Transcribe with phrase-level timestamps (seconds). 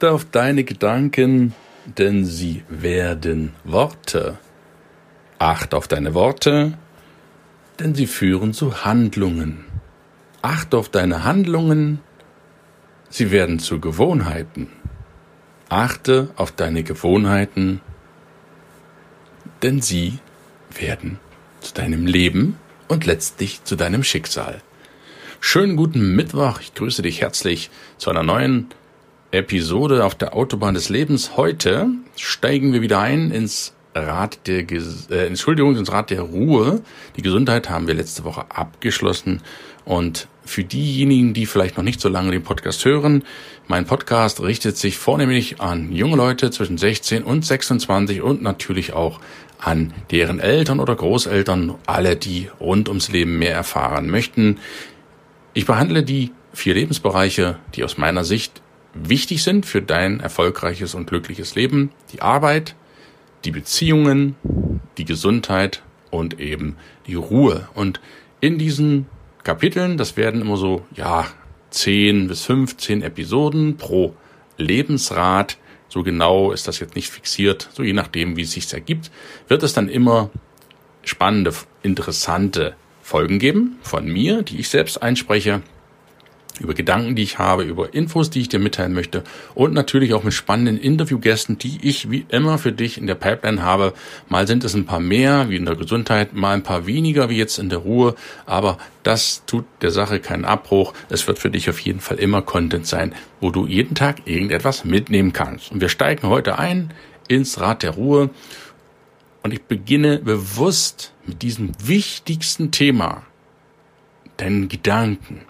[0.00, 1.52] Achte auf deine Gedanken,
[1.84, 4.38] denn sie werden Worte.
[5.38, 6.78] Achte auf deine Worte,
[7.78, 9.66] denn sie führen zu Handlungen.
[10.40, 12.00] Achte auf deine Handlungen,
[13.10, 14.68] sie werden zu Gewohnheiten.
[15.68, 17.82] Achte auf deine Gewohnheiten,
[19.60, 20.18] denn sie
[20.78, 21.20] werden
[21.60, 22.56] zu deinem Leben
[22.88, 24.62] und letztlich zu deinem Schicksal.
[25.40, 28.70] Schönen guten Mittwoch, ich grüße dich herzlich zu einer neuen
[29.32, 31.36] Episode auf der Autobahn des Lebens.
[31.36, 36.82] Heute steigen wir wieder ein ins Rad der, äh, Entschuldigung, ins Rad der Ruhe.
[37.16, 39.42] Die Gesundheit haben wir letzte Woche abgeschlossen.
[39.84, 43.24] Und für diejenigen, die vielleicht noch nicht so lange den Podcast hören,
[43.68, 49.20] mein Podcast richtet sich vornehmlich an junge Leute zwischen 16 und 26 und natürlich auch
[49.58, 54.58] an deren Eltern oder Großeltern, alle, die rund ums Leben mehr erfahren möchten.
[55.54, 58.60] Ich behandle die vier Lebensbereiche, die aus meiner Sicht
[58.94, 61.90] wichtig sind für dein erfolgreiches und glückliches Leben.
[62.12, 62.74] Die Arbeit,
[63.44, 64.36] die Beziehungen,
[64.98, 67.68] die Gesundheit und eben die Ruhe.
[67.74, 68.00] Und
[68.40, 69.06] in diesen
[69.42, 71.26] Kapiteln, das werden immer so, ja,
[71.70, 74.14] 10 bis 15 Episoden pro
[74.56, 75.56] Lebensrat.
[75.88, 79.10] So genau ist das jetzt nicht fixiert, so je nachdem, wie es sich ergibt,
[79.48, 80.30] wird es dann immer
[81.02, 85.62] spannende, interessante Folgen geben von mir, die ich selbst einspreche
[86.60, 90.22] über Gedanken, die ich habe, über Infos, die ich dir mitteilen möchte und natürlich auch
[90.22, 93.94] mit spannenden Interviewgästen, die ich wie immer für dich in der Pipeline habe.
[94.28, 97.36] Mal sind es ein paar mehr, wie in der Gesundheit, mal ein paar weniger, wie
[97.36, 98.14] jetzt in der Ruhe,
[98.46, 100.92] aber das tut der Sache keinen Abbruch.
[101.08, 104.84] Es wird für dich auf jeden Fall immer Content sein, wo du jeden Tag irgendetwas
[104.84, 105.72] mitnehmen kannst.
[105.72, 106.92] Und wir steigen heute ein
[107.28, 108.30] ins Rad der Ruhe
[109.42, 113.22] und ich beginne bewusst mit diesem wichtigsten Thema,
[114.36, 115.42] deinen Gedanken.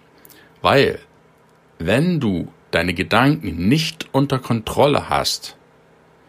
[0.62, 0.98] Weil,
[1.78, 5.56] wenn du deine Gedanken nicht unter Kontrolle hast,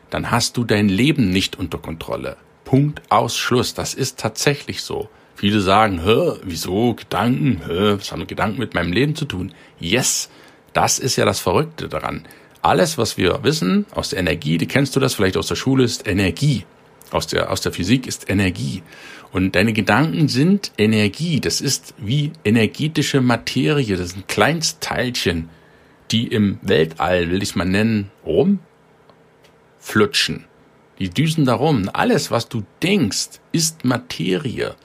[0.09, 2.37] dann hast du dein Leben nicht unter Kontrolle.
[2.65, 3.73] Punkt Ausschluss.
[3.73, 5.09] Das ist tatsächlich so.
[5.35, 7.61] Viele sagen, hä, wieso Gedanken?
[7.65, 9.53] Hä, was haben Gedanken mit meinem Leben zu tun?
[9.79, 10.29] Yes,
[10.73, 12.25] das ist ja das Verrückte daran.
[12.61, 15.83] Alles, was wir wissen aus der Energie, die kennst du das vielleicht aus der Schule,
[15.83, 16.65] ist Energie.
[17.11, 18.81] Aus der, aus der Physik ist Energie.
[19.31, 21.39] Und deine Gedanken sind Energie.
[21.39, 23.97] Das ist wie energetische Materie.
[23.97, 25.49] Das sind Kleinstteilchen,
[26.09, 30.45] die im Weltall, will ich es mal nennen, rumflutschen.
[30.99, 31.89] Die düsen darum.
[31.91, 34.75] Alles, was du denkst, ist Materie.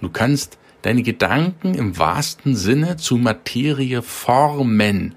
[0.00, 5.14] Du kannst deine Gedanken im wahrsten Sinne zu Materie formen.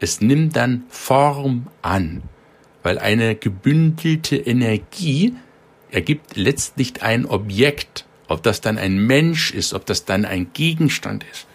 [0.00, 2.22] Es nimmt dann Form an,
[2.82, 5.34] weil eine gebündelte Energie
[5.90, 11.24] ergibt letztlich ein Objekt ob das dann ein Mensch ist, ob das dann ein Gegenstand
[11.32, 11.46] ist.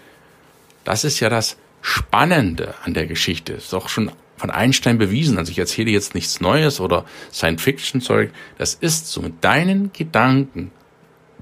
[0.84, 3.54] Das ist ja das Spannende an der Geschichte.
[3.54, 5.38] Ist auch schon von Einstein bewiesen.
[5.38, 8.32] Also ich erzähle jetzt nichts Neues oder Science-Fiction-Zeug.
[8.58, 9.22] Das ist so.
[9.22, 10.72] Mit deinen Gedanken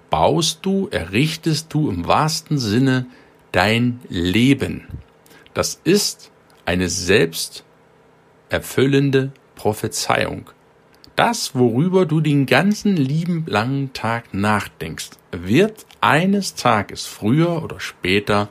[0.10, 3.08] baust du, errichtest du im wahrsten Sinne
[3.54, 4.88] dein Leben.
[5.54, 6.32] Das ist
[6.66, 7.64] eine selbst
[8.50, 10.50] erfüllende Prophezeiung.
[11.22, 18.50] Das, worüber du den ganzen lieben langen Tag nachdenkst, wird eines Tages früher oder später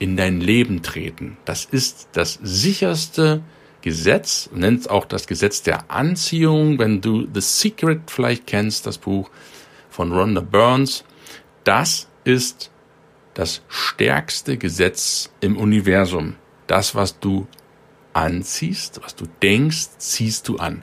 [0.00, 1.36] in dein Leben treten.
[1.44, 3.44] Das ist das sicherste
[3.80, 8.98] Gesetz, nennt es auch das Gesetz der Anziehung, wenn du The Secret vielleicht kennst, das
[8.98, 9.30] Buch
[9.88, 11.04] von Rhonda Burns.
[11.62, 12.72] Das ist
[13.34, 16.34] das stärkste Gesetz im Universum.
[16.66, 17.46] Das, was du
[18.14, 20.82] anziehst, was du denkst, ziehst du an.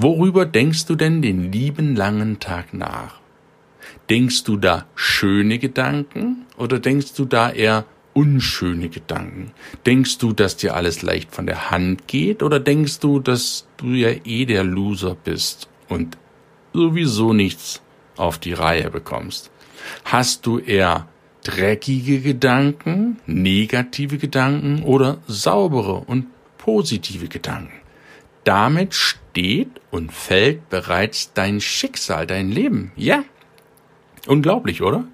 [0.00, 3.18] Worüber denkst du denn den lieben langen Tag nach?
[4.08, 7.84] Denkst du da schöne Gedanken oder denkst du da eher
[8.14, 9.50] unschöne Gedanken?
[9.86, 13.88] Denkst du, dass dir alles leicht von der Hand geht oder denkst du, dass du
[13.88, 16.16] ja eh der Loser bist und
[16.72, 17.82] sowieso nichts
[18.16, 19.50] auf die Reihe bekommst?
[20.04, 21.08] Hast du eher
[21.42, 27.87] dreckige Gedanken, negative Gedanken oder saubere und positive Gedanken?
[28.48, 32.92] Damit steht und fällt bereits dein Schicksal, dein Leben.
[32.96, 33.22] Ja.
[34.26, 35.04] Unglaublich, oder?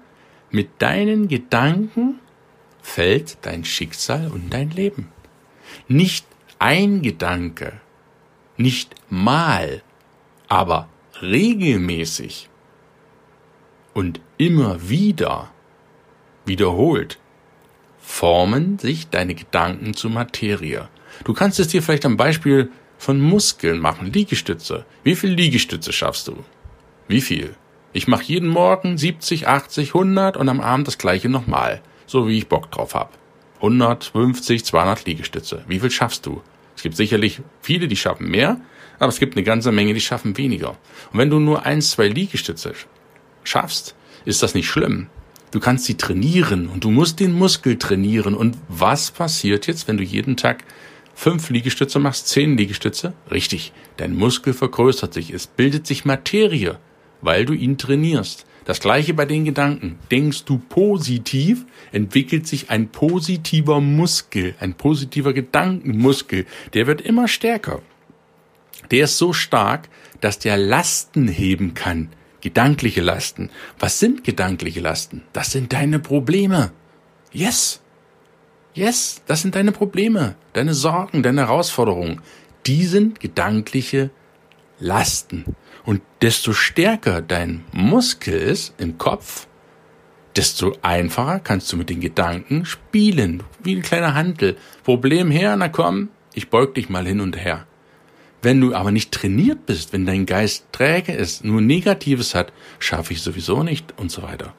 [0.51, 2.21] Mit deinen Gedanken
[2.81, 5.09] fällt dein Schicksal und dein Leben.
[5.89, 6.25] Nicht
[6.59, 7.73] ein Gedanke
[8.55, 9.81] nicht mal,
[10.47, 10.87] aber
[11.21, 12.49] regelmäßig
[13.93, 15.51] und immer wieder
[16.45, 17.19] wiederholt,
[17.99, 20.87] formen sich deine Gedanken zu Materie.
[21.25, 24.85] Du kannst es dir vielleicht am Beispiel von Muskeln machen, Liegestütze.
[25.03, 26.43] Wie viel Liegestütze schaffst du?
[27.07, 27.55] Wie viel?
[27.93, 32.37] Ich mache jeden Morgen 70, 80, 100 und am Abend das gleiche nochmal, so wie
[32.37, 33.17] ich Bock drauf hab.
[33.57, 35.63] 150, 200 Liegestütze.
[35.67, 36.41] Wie viel schaffst du?
[36.75, 38.59] Es gibt sicherlich viele, die schaffen mehr,
[38.99, 40.71] aber es gibt eine ganze Menge, die schaffen weniger.
[41.11, 42.73] Und wenn du nur ein, zwei Liegestütze
[43.43, 43.95] schaffst,
[44.25, 45.07] ist das nicht schlimm.
[45.51, 48.35] Du kannst sie trainieren und du musst den Muskel trainieren.
[48.35, 50.65] Und was passiert jetzt, wenn du jeden Tag
[51.15, 53.13] fünf Liegestütze machst, zehn Liegestütze?
[53.31, 56.77] Richtig, dein Muskel vergrößert sich, es bildet sich Materie
[57.25, 58.45] weil du ihn trainierst.
[58.65, 59.99] Das gleiche bei den Gedanken.
[60.09, 66.45] Denkst du positiv, entwickelt sich ein positiver Muskel, ein positiver Gedankenmuskel.
[66.73, 67.81] Der wird immer stärker.
[68.91, 69.89] Der ist so stark,
[70.21, 72.09] dass der Lasten heben kann.
[72.41, 73.49] Gedankliche Lasten.
[73.79, 75.23] Was sind gedankliche Lasten?
[75.33, 76.71] Das sind deine Probleme.
[77.31, 77.81] Yes.
[78.75, 82.19] Yes, das sind deine Probleme, deine Sorgen, deine Herausforderungen.
[82.65, 84.09] Die sind gedankliche
[84.79, 85.55] Lasten.
[85.85, 89.47] Und desto stärker dein Muskel ist im Kopf,
[90.35, 94.57] desto einfacher kannst du mit den Gedanken spielen, wie ein kleiner Handel.
[94.83, 97.65] Problem her, na komm, ich beug dich mal hin und her.
[98.41, 103.13] Wenn du aber nicht trainiert bist, wenn dein Geist träge ist, nur Negatives hat, schaffe
[103.13, 104.53] ich sowieso nicht und so weiter.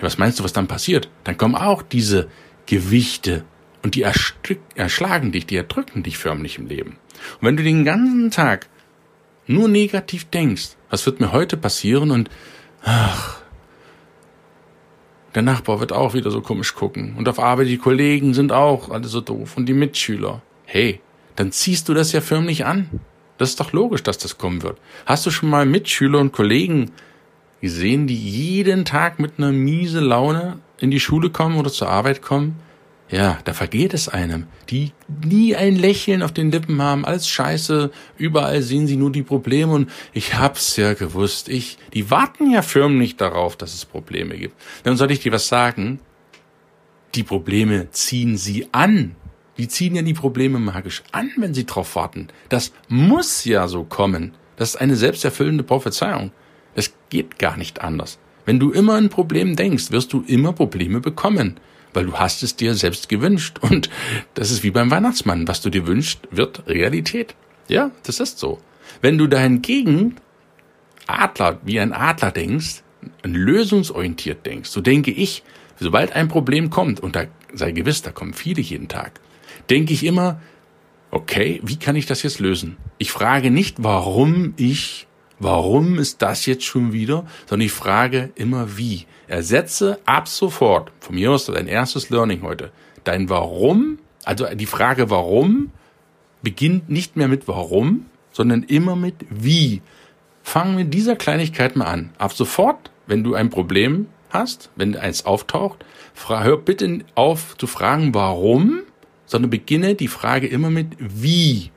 [0.00, 1.10] Was meinst du, was dann passiert?
[1.24, 2.28] Dann kommen auch diese
[2.64, 3.44] Gewichte
[3.82, 6.96] und die erschlagen dich, die erdrücken dich förmlich im Leben.
[7.40, 8.68] Und wenn du den ganzen Tag
[9.46, 12.30] nur negativ denkst, was wird mir heute passieren und
[12.82, 13.40] ach,
[15.34, 18.90] der Nachbar wird auch wieder so komisch gucken und auf Arbeit die Kollegen sind auch
[18.90, 20.42] alle so doof und die Mitschüler.
[20.64, 21.00] Hey,
[21.36, 22.88] dann ziehst du das ja förmlich an.
[23.36, 24.78] Das ist doch logisch, dass das kommen wird.
[25.06, 26.90] Hast du schon mal Mitschüler und Kollegen
[27.60, 32.20] gesehen, die jeden Tag mit einer miese Laune in die Schule kommen oder zur Arbeit
[32.22, 32.56] kommen?
[33.10, 34.92] Ja, da vergeht es einem, die
[35.24, 39.72] nie ein Lächeln auf den Lippen haben, alles scheiße, überall sehen sie nur die Probleme
[39.72, 44.60] und ich hab's ja gewusst, ich, die warten ja förmlich darauf, dass es Probleme gibt.
[44.82, 46.00] Dann soll ich dir was sagen?
[47.14, 49.16] Die Probleme ziehen sie an.
[49.56, 52.28] Die ziehen ja die Probleme magisch an, wenn sie drauf warten.
[52.50, 54.34] Das muss ja so kommen.
[54.56, 56.30] Das ist eine selbsterfüllende Prophezeiung.
[56.74, 58.18] Es geht gar nicht anders.
[58.44, 61.58] Wenn du immer ein Problem denkst, wirst du immer Probleme bekommen
[61.94, 63.58] weil du hast es dir selbst gewünscht.
[63.62, 63.90] Und
[64.34, 65.48] das ist wie beim Weihnachtsmann.
[65.48, 67.34] Was du dir wünschst, wird Realität.
[67.68, 68.58] Ja, das ist so.
[69.00, 70.16] Wenn du dahingegen
[71.06, 72.82] Adler, wie ein Adler denkst,
[73.22, 75.42] lösungsorientiert denkst, so denke ich,
[75.78, 79.20] sobald ein Problem kommt, und da sei gewiss, da kommen viele jeden Tag,
[79.70, 80.40] denke ich immer,
[81.10, 82.76] okay, wie kann ich das jetzt lösen?
[82.98, 85.07] Ich frage nicht, warum ich
[85.38, 89.06] warum ist das jetzt schon wieder, sondern ich frage immer wie.
[89.26, 92.72] Ersetze ab sofort, von mir aus dein erstes Learning heute,
[93.04, 95.70] dein Warum, also die Frage Warum
[96.42, 99.82] beginnt nicht mehr mit Warum, sondern immer mit Wie.
[100.42, 102.10] Fang mit dieser Kleinigkeit mal an.
[102.18, 105.84] Ab sofort, wenn du ein Problem hast, wenn eins auftaucht,
[106.26, 108.80] hör bitte auf zu fragen Warum,
[109.26, 111.70] sondern beginne die Frage immer mit Wie.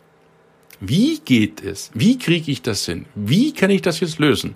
[0.82, 1.92] Wie geht es?
[1.94, 3.06] Wie kriege ich das hin?
[3.14, 4.56] Wie kann ich das jetzt lösen?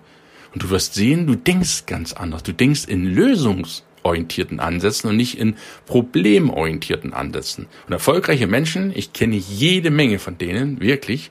[0.54, 2.42] Und du wirst sehen, du denkst ganz anders.
[2.42, 5.56] Du denkst in lösungsorientierten Ansätzen und nicht in
[5.86, 7.68] problemorientierten Ansätzen.
[7.86, 11.30] Und erfolgreiche Menschen, ich kenne jede Menge von denen, wirklich,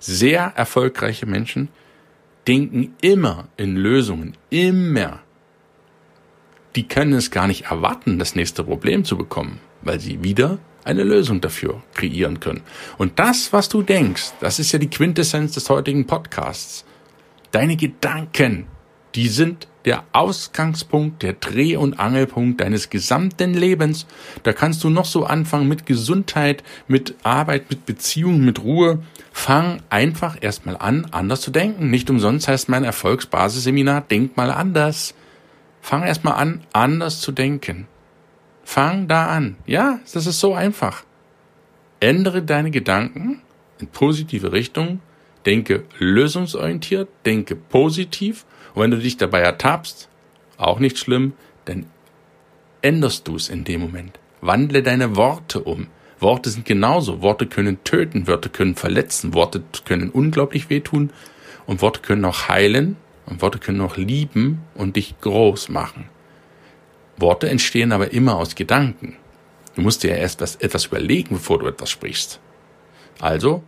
[0.00, 1.68] sehr erfolgreiche Menschen,
[2.48, 5.20] denken immer in Lösungen, immer.
[6.74, 11.02] Die können es gar nicht erwarten, das nächste Problem zu bekommen, weil sie wieder eine
[11.02, 12.62] Lösung dafür kreieren können.
[12.98, 16.84] Und das, was du denkst, das ist ja die Quintessenz des heutigen Podcasts.
[17.50, 18.66] Deine Gedanken,
[19.14, 24.06] die sind der Ausgangspunkt, der Dreh- und Angelpunkt deines gesamten Lebens.
[24.42, 29.02] Da kannst du noch so anfangen mit Gesundheit, mit Arbeit, mit Beziehungen, mit Ruhe.
[29.32, 31.90] Fang einfach erstmal an, anders zu denken.
[31.90, 35.14] Nicht umsonst heißt mein Erfolgsbasisseminar, denk mal anders.
[35.80, 37.88] Fang erstmal an, anders zu denken.
[38.64, 39.56] Fang da an.
[39.66, 41.04] Ja, das ist so einfach.
[42.00, 43.42] Ändere deine Gedanken
[43.78, 45.00] in positive Richtung.
[45.46, 48.44] Denke lösungsorientiert, denke positiv.
[48.74, 50.08] Und wenn du dich dabei ertappst,
[50.56, 51.32] auch nicht schlimm,
[51.64, 51.86] dann
[52.80, 54.18] änderst du es in dem Moment.
[54.40, 55.88] Wandle deine Worte um.
[56.18, 57.22] Worte sind genauso.
[57.22, 61.10] Worte können töten, Worte können verletzen, Worte können unglaublich wehtun
[61.66, 66.08] und Worte können auch heilen und Worte können auch lieben und dich groß machen.
[67.22, 69.16] Worte entstehen aber immer aus Gedanken.
[69.74, 72.40] Du musst dir ja erst was, etwas überlegen, bevor du etwas sprichst.
[73.18, 73.62] Also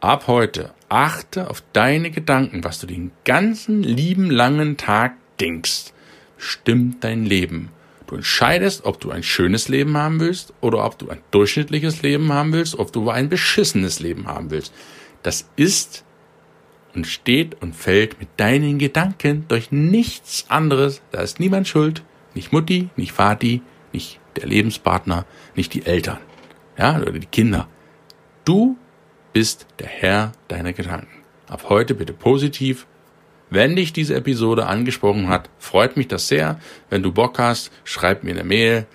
[0.00, 5.92] ab heute achte auf deine Gedanken, was du den ganzen lieben langen Tag denkst,
[6.38, 7.70] stimmt dein Leben.
[8.06, 12.32] Du entscheidest, ob du ein schönes Leben haben willst oder ob du ein durchschnittliches Leben
[12.32, 14.72] haben willst, ob du ein beschissenes Leben haben willst.
[15.22, 16.04] Das ist
[16.94, 21.02] und steht und fällt mit deinen Gedanken durch nichts anderes.
[21.10, 22.02] Da ist niemand schuld.
[22.36, 23.62] Nicht Mutti, nicht Vati,
[23.94, 25.24] nicht der Lebenspartner,
[25.54, 26.18] nicht die Eltern.
[26.78, 27.66] Ja, oder die Kinder.
[28.44, 28.76] Du
[29.32, 31.24] bist der Herr deiner Gedanken.
[31.48, 32.86] Ab heute bitte positiv.
[33.48, 36.60] Wenn dich diese Episode angesprochen hat, freut mich das sehr.
[36.90, 38.86] Wenn du Bock hast, schreib mir eine Mail.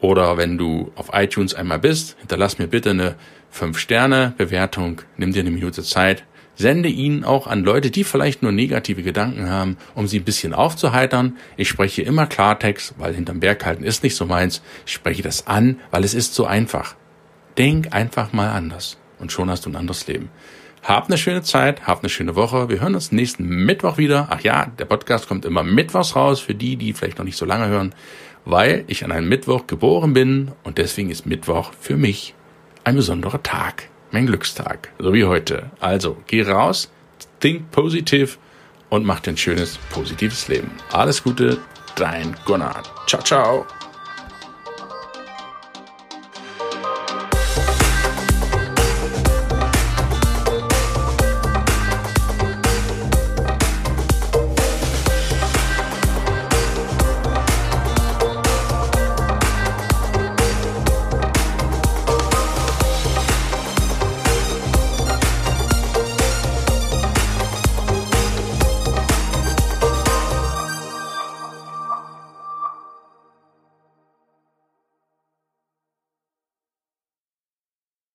[0.00, 3.14] Oder wenn du auf iTunes einmal bist, hinterlass mir bitte eine
[3.54, 5.00] 5-Sterne-Bewertung.
[5.16, 6.24] Nimm dir eine Minute Zeit
[6.58, 10.54] Sende ihn auch an Leute, die vielleicht nur negative Gedanken haben, um sie ein bisschen
[10.54, 11.36] aufzuheitern.
[11.58, 14.62] Ich spreche immer Klartext, weil hinterm Berg halten ist nicht so meins.
[14.86, 16.96] Ich spreche das an, weil es ist so einfach.
[17.58, 20.30] Denk einfach mal anders und schon hast du ein anderes Leben.
[20.82, 22.70] Hab eine schöne Zeit, hab eine schöne Woche.
[22.70, 24.28] Wir hören uns nächsten Mittwoch wieder.
[24.30, 27.44] Ach ja, der Podcast kommt immer mittwochs raus für die, die vielleicht noch nicht so
[27.44, 27.94] lange hören,
[28.46, 32.34] weil ich an einem Mittwoch geboren bin und deswegen ist Mittwoch für mich
[32.84, 35.70] ein besonderer Tag mein Glückstag, so wie heute.
[35.78, 36.90] Also, geh raus,
[37.38, 38.38] think positiv
[38.88, 40.70] und mach dir ein schönes, positives Leben.
[40.90, 41.58] Alles Gute,
[41.96, 42.82] dein Gunnar.
[43.06, 43.66] Ciao, ciao.